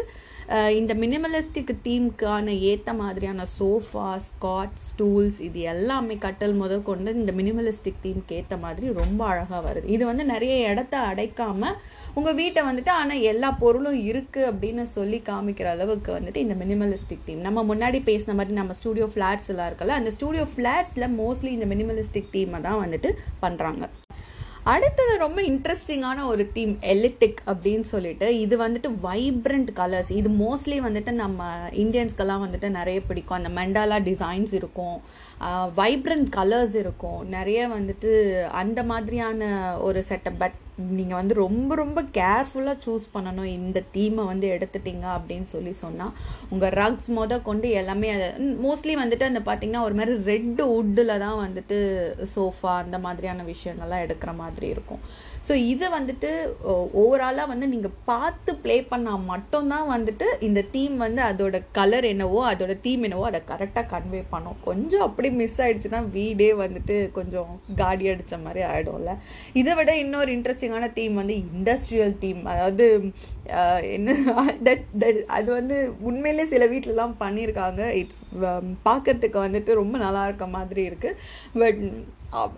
[0.79, 8.03] இந்த மினிமலிஸ்டிக் தீம்க்கான ஏற்ற மாதிரியான சோஃபா ஸ்காட் ஸ்டூல்ஸ் இது எல்லாமே கட்டல் முதல் கொண்டு இந்த மினிமலிஸ்டிக்
[8.05, 9.87] தீம்க்கு ஏற்ற மாதிரி ரொம்ப அழகாக வருது.
[9.97, 11.79] இது வந்து நிறைய இடத்த அடைக்காமல்
[12.19, 17.47] உங்கள் வீட்டை வந்துட்டு ஆனால் எல்லா பொருளும் இருக்குது அப்படின்னு சொல்லி காமிக்கிற அளவுக்கு வந்துட்டு இந்த மினிமலிஸ்டிக் தீம்
[17.49, 22.33] நம்ம முன்னாடி பேசின மாதிரி நம்ம ஸ்டூடியோ ஃப்ளாட்ஸ் எல்லாம் இருக்குல்ல அந்த ஸ்டூடியோ ஃப்ளாட்ஸில் மோஸ்ட்லி இந்த மினிமலிஸ்டிக்
[22.37, 23.13] தீமை தான் வந்துட்டு
[23.47, 23.85] பண்ணுறாங்க
[24.65, 31.13] அடுத்தது ரொம்ப இன்ட்ரெஸ்டிங்கான ஒரு தீம் எலிட்டிக் அப்படின்னு சொல்லிட்டு இது வந்துட்டு வைப்ரண்ட் கலர்ஸ் இது மோஸ்ட்லி வந்துட்டு
[31.13, 33.39] நம்ம இந்தியன்ஸ்க்கெல்லாம் வந்துட்டு நிறைய பிடிக்கும்.
[33.39, 34.97] அந்த மெண்டாலா டிசைன்ஸ் இருக்கும்.
[35.77, 37.29] வைப்ரண்ட் கலர்ஸ் இருக்கும்.
[37.29, 39.51] நிறைய வந்துட்டு அந்த மாதிரியான
[39.81, 40.59] ஒரு செட்டப் பட்
[40.99, 43.51] நீங்கள் வந்து ரொம்ப ரொம்ப கேர்ஃபுல்லாக சூஸ் பண்ணணும்.
[43.59, 46.15] இந்த தீமை வந்து எடுத்துட்டீங்க அப்படின்னு சொல்லி சொன்னால்
[46.49, 48.11] உங்கள் ரக்ஸ் மொத கொண்டு எல்லாமே
[48.67, 51.79] மோஸ்ட்லி வந்துட்டு அந்த பார்த்தீங்கன்னா ஒரு மாதிரி ரெட்டு உட்டில் தான் வந்துட்டு
[52.35, 55.03] சோஃபா அந்த மாதிரியான விஷயங்கள்லாம் எடுக்கிற மாதிரி இருக்கும்.
[55.47, 56.29] ஸோ இது வந்துட்டு
[57.03, 62.75] ஓவராலாக வந்து நீங்கள் பார்த்து ப்ளே பண்ணால் மட்டும்தான் வந்துட்டு இந்த தீம் வந்து அதோட கலர் என்னவோ அதோட
[62.87, 64.59] தீம் என்னவோ அதை கரெக்டாக கன்வே பண்ணும்.
[64.69, 69.15] கொஞ்சம் அப்படி மிஸ் ஆகிடுச்சுன்னா வீடே வந்துட்டு கொஞ்சம் காடி அடித்த மாதிரி ஆகிடும்ல
[69.63, 72.87] இதை விட இன்னொரு இன்ட்ரெஸ்டிங்கான தீம் வந்து இண்டஸ்ட்ரியல் தீம் அதாவது
[73.97, 74.17] என்ன
[74.69, 75.79] தட் தட் அது வந்து
[76.09, 77.83] உண்மையிலே சில வீட்டிலலாம் பண்ணியிருக்காங்க.
[78.03, 78.25] இட்ஸ்
[78.89, 81.19] பார்க்கறதுக்கு வந்துட்டு ரொம்ப நல்லா இருக்க மாதிரி இருக்குது
[81.63, 81.83] பட்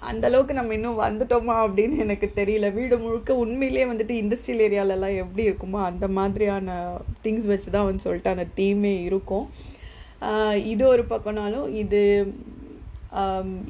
[0.09, 2.67] அந்த அளவுக்கு நம்ம இன்னும் வந்துட்டோமா அப்படின்னு எனக்கு தெரியல.
[2.79, 6.77] வீடு முழுக்க உண்மையிலேயே வந்துட்டு இண்டஸ்ட்ரியல் ஏரியாலலாம் எப்படி இருக்குமோ அந்த மாதிரியான
[7.25, 9.47] திங்ஸ் வச்சு தான் வந்து சொல்லிட்டு அந்த தீமே இருக்கும்.
[10.75, 12.03] இது ஒரு பக்கம்னாலும் இது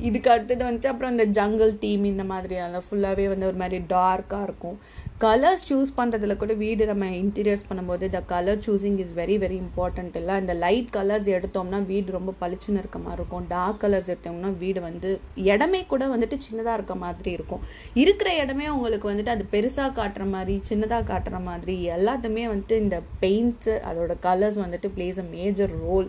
[0.08, 4.76] இதுக்கு அடுத்தது வந்துட்டு அப்புறம் இந்த ஜங்கிள் தீம் இந்த மாதிரியான ஃபுல்லாகவே வந்து ஒரு மாதிரி டார்க்காக இருக்கும்.
[5.24, 10.16] கலர்ஸ் சூஸ் பண்ணுறதுல கூட வீடு நம்ம இன்டீரியர்ஸ் பண்ணும்போது the colour choosing is very very important
[10.20, 10.34] இல்லை.
[10.42, 13.46] இந்த லைட் கலர்ஸ் எடுத்தோம்னா வீடு ரொம்ப பளிச்சுன்னு இருக்க மாதிரி இருக்கும்.
[13.54, 15.10] டார்க் கலர்ஸ் எடுத்தோம்னா வீடு வந்து
[15.52, 17.62] இடமே கூட வந்துட்டு சின்னதாக இருக்க மாதிரி இருக்கும்.
[18.02, 23.76] இருக்கிற இடமே உங்களுக்கு வந்துட்டு அது பெருசாக காட்டுற மாதிரி சின்னதாக காட்டுற மாதிரி எல்லாத்துமே வந்துட்டு இந்த பெயிண்ட்ஸு
[23.90, 26.08] அதோட கலர்ஸ் வந்துட்டு பிளேஸ் அ மேஜர் ரோல்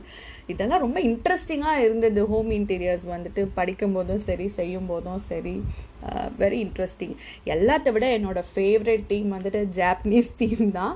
[0.53, 2.21] இதெல்லாம் ரொம்ப இன்ட்ரெஸ்டிங்காக இருந்தது.
[2.31, 5.53] ஹோம் இன்டீரியர்ஸ் வந்துட்டு படிக்கும் போதும் சரி செய்யும் போதும் சரி.
[6.09, 7.13] Uh, வெரி இன்ட்ரெஸ்டிங்
[7.53, 10.93] எல்லாத்த விட என்னோடய ஃபேவரட் தீம் வந்துட்டு ஜாப்பனீஸ் தீம் தான்.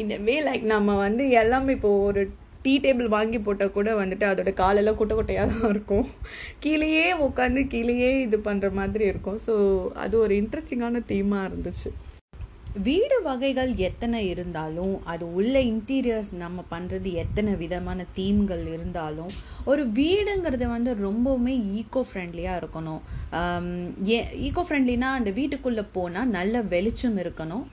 [0.00, 2.22] இந்த வே லைக் நம்ம வந்து எல்லாமே இப்போது ஒரு
[2.64, 6.06] டீ டேபிள் வாங்கி போட்டால் கூட வந்துட்டு அதோட காலெல்லாம் குட்டை குட்டையாக தான் இருக்கும்.
[6.64, 9.40] கீழேயே உட்காந்து கீழேயே இது பண்ணுற மாதிரி இருக்கும்.
[9.46, 9.54] ஸோ
[10.04, 11.90] அது ஒரு இன்ட்ரெஸ்டிங்கான தீமாக இருந்துச்சு.
[12.86, 19.30] வீடு வகைகள் எத்தனை இருந்தாலும் அது உள்ள இன்டீரியர்ஸ் நம்ம பண்ணுறது எத்தனை விதமான தீம்கள் இருந்தாலும்
[19.64, 23.02] ஒரு வீடுங்கிறது வந்து ரொம்பவுமே ஈக்கோ ஃப்ரெண்ட்லியாக இருக்கணும்
[24.08, 27.64] ஏ ஈகோ ஃப்ரெண்ட்லினா அந்த வீட்டுக்குள்ளே போனால் நல்ல வெளிச்சம் இருக்கணும்.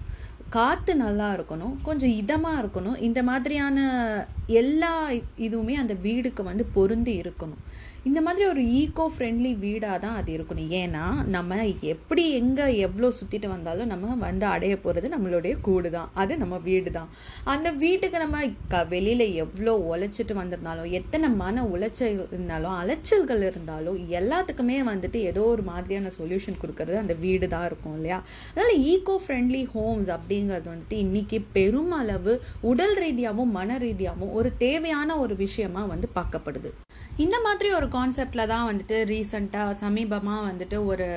[0.49, 1.73] காற்று நல்லா இருக்கணும்.
[1.87, 2.99] கொஞ்சம் இதமாக இருக்கணும்.
[3.07, 3.79] இந்த மாதிரியான
[4.47, 4.93] எல்லா
[5.37, 7.61] இதுவுமே அந்த வீடுக்கு வந்து பொருந்தி இருக்கணும்.
[8.09, 10.69] இந்த மாதிரி ஒரு ஈகோ ஃப்ரெண்ட்லி வீடாக தான் அது இருக்கணும்.
[10.81, 11.01] ஏன்னா
[11.35, 11.57] நம்ம
[11.93, 16.91] எப்படி எங்கே எவ்வளோ சுற்றிட்டு வந்தாலும் நம்ம வந்து அடைய போகிறது நம்மளுடைய கூடு தான் அது நம்ம வீடு
[16.97, 17.09] தான்
[17.53, 18.39] அந்த வீட்டுக்கு நம்ம
[18.73, 25.65] க வெளியில் எவ்வளோ உழைச்சிட்டு வந்திருந்தாலும் எத்தனை மன உளைச்சல் இருந்தாலும் அலைச்சல்கள் இருந்தாலும் எல்லாத்துக்குமே வந்துட்டு ஏதோ ஒரு
[25.71, 28.19] மாதிரியான சொல்யூஷன் கொடுக்கறது அந்த வீடு தான் இருக்கும் இல்லையா?
[28.53, 32.35] அதனால் ஈகோ ஃப்ரெண்ட்லி ஹோம்ஸ் அப்படிங்கிறது வந்துட்டு இன்னைக்கு பெருமளவு
[32.71, 36.71] உடல் ரீதியாகவும் மன ரீதியாகவும் ஒரு தேவையான ஒரு விஷயமா வந்து பார்க்கப்படுது.
[37.23, 41.07] இந்த மாதிரி ஒரு கான்செப்டில் தான் வந்துட்டு ரீசண்டாக சமீபமாக வந்துட்டு ஒரு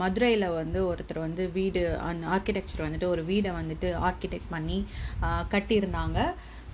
[0.00, 4.78] மதுரையில் வந்து ஒருத்தர் வந்து வீடு அந் ஆர்கிடெக்சர் வந்துட்டு ஒரு வீடை வந்துட்டு ஆர்கிடெக்ட் பண்ணி
[5.54, 6.18] கட்டியிருந்தாங்க.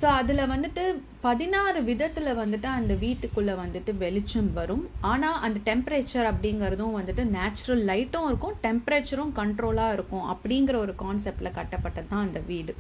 [0.01, 0.85] ஸோ அதில் வந்துட்டு
[1.27, 4.85] பதினாறு விதத்தில் வந்துட்டு அந்த வீட்டுக்குள்ளே வந்துட்டு வெளிச்சம் வரும்.
[5.13, 12.11] ஆனால் அந்த டெம்பரேச்சர் அப்படிங்கிறதும் வந்துட்டு நேச்சுரல் லைட்டும் இருக்கும் டெம்பரேச்சரும் கண்ட்ரோலாக இருக்கும் அப்படிங்கிற ஒரு கான்செப்டில் கட்டப்பட்டது
[12.15, 12.75] தான் அந்த வீடு.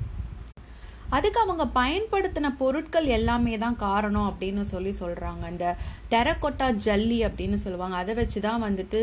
[1.14, 5.66] அதுக்கு அவங்க பயன்படுத்தின பொருட்கள் எல்லாமே தான் காரணம் அப்படின்னு சொல்லி சொல்கிறாங்க இந்த
[6.14, 7.96] டெரக்கொட்டா ஜல்லி அப்படின்னு சொல்லுவாங்க.
[8.02, 9.00] அதை வச்சு தான் வந்துட்டு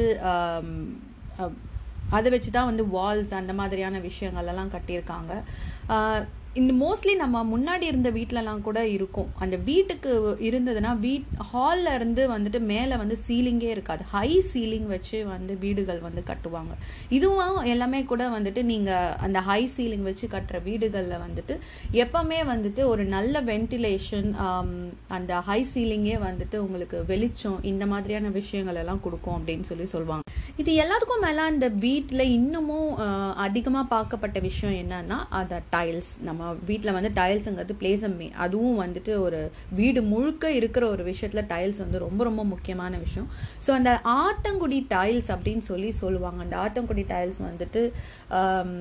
[2.18, 5.34] அதை வச்சு தான் வந்து வால்ஸ் அந்த மாதிரியான விஷயங்கள் எல்லாம் கட்டியிருக்காங்க
[6.60, 9.30] இந்த மோஸ்ட்லி நம்ம முன்னாடி இருந்த வீட்டிலலாம் கூட இருக்கும்.
[9.44, 10.12] அந்த வீட்டுக்கு
[10.48, 14.04] இருந்ததுன்னா வீட் ஹாலில் இருந்து வந்துட்டு மேலே வந்து சீலிங்கே இருக்காது.
[14.12, 16.74] ஹை சீலிங் வச்சு வந்து வீடுகள் வந்து கட்டுவாங்க.
[17.18, 21.56] இதுவும் எல்லாமே கூட வந்துட்டு நீங்கள் அந்த ஹை சீலிங் வச்சு கட்டுற வீடுகளில் வந்துட்டு
[22.04, 24.72] எப்பவுமே வந்துட்டு ஒரு நல்ல வென்டிலேஷன் um,
[25.18, 30.22] அந்த ஹை சீலிங்கே வந்துட்டு உங்களுக்கு வெளிச்சம் இந்த மாதிரியான விஷயங்கள் எல்லாம் கொடுக்கும் அப்படின்னு சொல்லி சொல்லுவாங்க.
[30.62, 32.90] இது எல்லாத்துக்கும் மேலே அந்த வீட்டில் இன்னமும்
[33.48, 39.40] அதிகமாக பார்க்கப்பட்ட விஷயம் என்னன்னா அந்த டைல்ஸ் நம்ம வீட்டில் வந்து டைல்ஸுங்கிறது பிளேஸ் மே அதுவும் வந்துட்டு ஒரு
[39.80, 43.28] வீடு முழுக்க இருக்கிற ஒரு விஷயத்தில் டைல்ஸ் வந்து ரொம்ப ரொம்ப முக்கியமான விஷயம்.
[43.66, 43.92] ஸோ அந்த
[44.24, 46.40] ஆத்தங்குடி டைல்ஸ் அப்படின்னு சொல்லி சொல்லுவாங்க.
[46.46, 47.82] அந்த ஆத்தங்குடி டைல்ஸ் வந்துட்டு
[48.40, 48.72] um,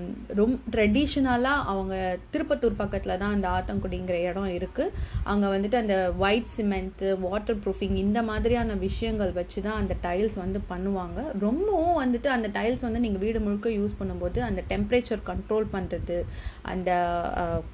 [0.40, 1.94] ரொம்ப ட்ரெடிஷ்னலாக அவங்க
[2.34, 4.94] திருப்பத்தூர் பக்கத்தில் தான் அந்த ஆத்தங்குடிங்கிற இடம் இருக்குது
[5.32, 10.60] அங்கே வந்துட்டு அந்த ஒயிட் சிமெண்ட்டு வாட்டர் ப்ரூஃபிங் இந்த மாதிரியான விஷயங்கள் வச்சு தான் அந்த டைல்ஸ் வந்து
[10.72, 11.20] பண்ணுவாங்க.
[11.46, 16.18] ரொம்பவும் வந்துட்டு அந்த டைல்ஸ் வந்து நீங்கள் வீடு முழுக்க யூஸ் பண்ணும்போது அந்த டெம்பரேச்சர் கண்ட்ரோல் பண்ணுறது
[16.72, 16.90] அந்த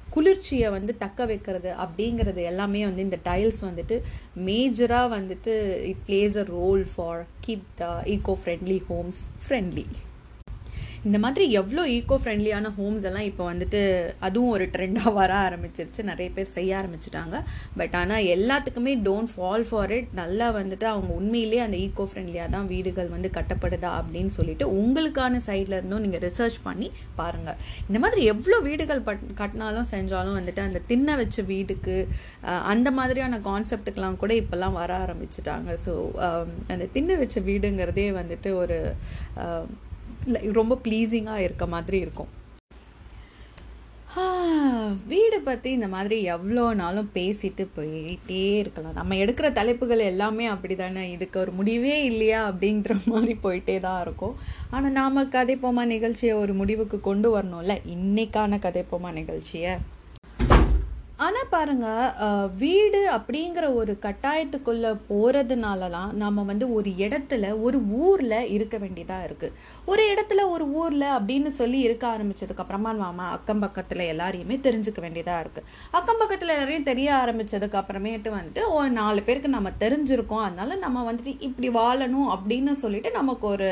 [0.09, 3.97] குளிர்ச்சியை வந்து தக்க வைக்கிறது அப்படிங்கிறது எல்லாமே வந்து இந்த டைல்ஸ் வந்துட்டு
[4.45, 5.55] மேஜராக வந்துட்டு
[5.89, 9.87] it plays a role for keep the eco friendly homes friendly
[11.07, 13.81] இந்த மாதிரி எவ்வளோ ஈக்கோ ஃப்ரெண்ட்லியான ஹோம்ஸ் எல்லாம் இப்போ வந்துட்டு
[14.27, 16.01] அதுவும் ஒரு ட்ரெண்டாக வர ஆரம்பிச்சிருச்சு.
[16.09, 17.35] நிறைய பேர் செய்ய ஆரம்பிச்சிட்டாங்க.
[17.79, 22.67] பட் ஆனால் எல்லாத்துக்குமே டோன்ட் ஃபால் ஃபார் இட் நல்லா வந்துட்டு அவங்க உண்மையிலேயே அந்த ஈக்கோ ஃப்ரெண்ட்லியாக தான்
[22.73, 26.89] வீடுகள் வந்து கட்டப்படுதா அப்படின்னு சொல்லிட்டு உங்களுக்கான சைடில் இருந்தும் நீங்கள் ரிசர்ச் பண்ணி
[27.21, 27.59] பாருங்கள்
[27.89, 31.97] இந்த மாதிரி எவ்வளோ வீடுகள் பட் கட்டினாலும் செஞ்சாலும் வந்துட்டு அந்த தின்ன வச்ச வீடுக்கு
[32.73, 35.69] அந்த மாதிரியான கான்செப்டுக்கெலாம் கூட இப்போல்லாம் வர ஆரம்பிச்சிட்டாங்க.
[35.85, 35.93] ஸோ
[36.73, 38.79] அந்த தின்ன வச்ச வீடுங்கிறதே வந்துட்டு ஒரு
[40.59, 42.31] ரொம்ப ப்ளீஸிங்காக இருக்க மாதிரி இருக்கும்.
[45.11, 48.95] வீடு பற்றி இந்த மாதிரி எவ்வளோ நாளும் பேசிட்டு போயிட்டே இருக்கலாம்.
[48.99, 54.35] நம்ம எடுக்கிற தலைப்புகள் எல்லாமே அப்படி தானே இதுக்கு ஒரு முடிவே இல்லையா அப்படின்ற மாதிரி போயிட்டே தான் இருக்கும்.
[54.75, 57.75] ஆனால் நாம் கதைப்போமா நிகழ்ச்சியை ஒரு முடிவுக்கு கொண்டு வரணும்ல?
[57.95, 59.73] இன்னைக்கான கதைப்போமா நிகழ்ச்சியை?
[61.29, 68.75] ஆனால் பாருங்கள் வீடு அப்படிங்கிற ஒரு கட்டாயத்துக்குள்ளே போகிறதுனால தான் நம்ம வந்து ஒரு இடத்துல ஒரு ஊரில் இருக்க
[68.83, 69.53] வேண்டியதாக இருக்குது
[69.91, 75.67] ஒரு இடத்துல ஒரு ஊரில் அப்படின்னு சொல்லி இருக்க ஆரம்பித்ததுக்கப்புறமா மாமா அக்கம் பக்கத்தில் எல்லாரையுமே தெரிஞ்சுக்க வேண்டியதாக இருக்குது
[75.99, 80.43] அக்கம் பக்கத்தில் எல்லாரையும் தெரிய ஆரம்பித்ததுக்கு அப்புறமேட்டு வந்துட்டு ஒரு நாலு பேருக்கு நம்ம தெரிஞ்சிருக்கோம்.
[80.47, 83.69] அதனால நம்ம வந்துட்டு இப்படி வாழணும் அப்படின்னு சொல்லிட்டு நமக்கு ஒரு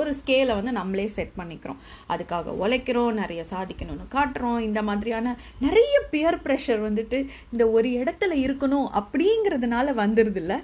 [0.00, 1.80] ஒரு ஸ்கேலை வந்து நம்மளே செட் பண்ணிக்கிறோம்.
[2.12, 4.60] அதுக்காக உழைக்கிறோம் நிறைய சாதிக்கணும்னு காட்டுறோம்.
[4.68, 7.18] இந்த மாதிரியான நிறைய பியர் ப்ரெஷர் ப்ரெஷர் வந்துட்டு
[7.54, 10.58] இந்த ஒரு இடத்துல இருக்கணும் அப்படிங்கிறதுனால வந்துடுது இல்லை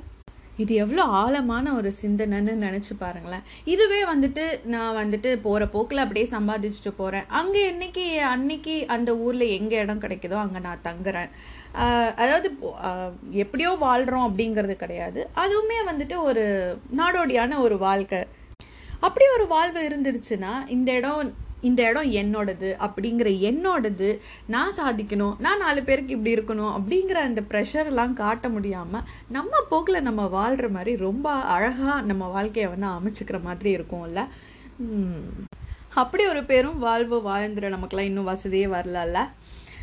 [0.62, 3.44] இது எவ்வளோ ஆழமான ஒரு சிந்தனைன்னு நினச்சி பாருங்களேன்.
[3.72, 4.42] இதுவே வந்துட்டு
[4.72, 10.38] நான் வந்துட்டு போகிற போக்கில் அப்படியே சம்பாதிச்சுட்டு போகிறேன் அங்கே என்னைக்கு அன்னைக்கு அந்த ஊரில் எங்கே இடம் கிடைக்குதோ
[10.42, 11.30] அங்கே நான் தங்குறேன்.
[12.22, 12.50] அதாவது
[13.44, 15.22] எப்படியோ வாழ்கிறோம் அப்படிங்கிறது கிடையாது.
[15.44, 16.44] அதுவுமே வந்துட்டு ஒரு
[17.00, 18.22] நாடோடியான ஒரு வாழ்க்கை.
[19.06, 24.08] அப்படி ஒரு வாழ்வு இருந்துடுச்சுன்னா இந்த இடம் இந்த இடம் என்னோடது அப்படிங்கிற என்னோடது
[24.46, 30.26] நான் சாதிக்கணும் நான் நாலு பேருக்கு இப்படி இருக்கணும் அப்படிங்கிற அந்த ப்ரெஷர்லாம் காட்ட முடியாமல் நம்ம போக்கில் நம்ம
[30.26, 34.22] வாழ்கிற மாதிரி ரொம்ப அழகாக நம்ம வாழ்க்கையை வந்து அமைச்சுக்கிற மாதிரி இருக்கும்ல.
[35.94, 39.18] அப்படி ஒரு பேரும் வாழ்வு வாழ்ந்துட நமக்குலாம் இன்னும் வசதியே வரலல்ல.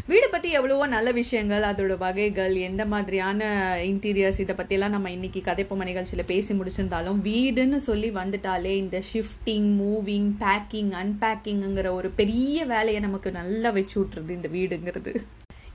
[0.10, 3.50] வீடை பற்றி எவ்வளவோ நல்ல விஷயங்கள் அதோட வகைகள் எந்த மாதிரியான
[3.84, 10.30] இன்டீரியர்ஸ் இதை பற்றியெல்லாம் நம்ம இன்னைக்கு கதைப்பொம்மை நிகழ்ச்சியில் பேசி முடிச்சிருந்தாலும் வீடுன்னு சொல்லி வந்துட்டாலே இந்த ஷிஃப்டிங் மூவிங்
[10.43, 15.13] பேக்கிங் அன்பேக்கிங்குங்கிற ஒரு பெரிய வேலையை நமக்கு நல்லா வச்சு விட்ருது இந்த வீடுங்கிறது.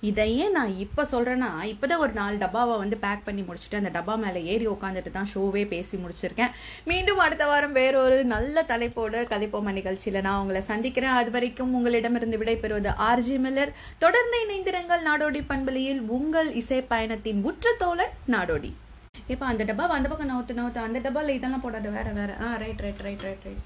[0.09, 4.15] இதையே நான் இப்போ சொல்கிறேன்னா இப்போ தான் ஒரு நாலு டப்பாவை வந்து பேக் பண்ணி முடிச்சுட்டு அந்த டப்பா
[4.23, 6.53] மேலே ஏறி உட்காந்துட்டு தான் ஷோவே பேசி முடிச்சிருக்கேன்.
[6.91, 11.17] மீண்டும் அடுத்த வாரம் வேறொரு நல்ல தலைப்போடு கதைப்போம நிகழ்ச்சியில் நான் உங்களை சந்திக்கிறேன்.
[11.21, 13.75] அது வரைக்கும் உங்களிடமிருந்து விடைபெறுவது ஆர்ஜி மில்லர்.
[14.05, 15.05] தொடர்ந்து இணைந்திருங்கள்.
[15.09, 18.73] நாடோடி பண்பலியில் உங்கள் இசை பயணத்தின் உற்ற தோழன் நாடோடி.
[19.33, 22.31] இப்போ அந்த டப்பா அந்த பக்கம் நவுத்து நவுத்து அந்த டப்பாவில் இதெல்லாம் போடாத வேற வேற.
[22.45, 23.61] ஆ right right right right right